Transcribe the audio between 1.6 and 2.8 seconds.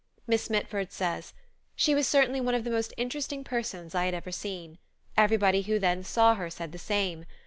"She was certainly one of the